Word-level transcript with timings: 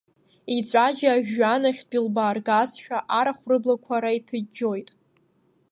Еиҵәаџьаа 0.53 1.25
жәҩанахьтә 1.27 1.95
илбааргазшәа, 1.97 2.97
арахә 3.19 3.45
рыблақәа 3.49 3.93
ара 3.97 4.17
иҭыџьџьоит. 4.17 4.89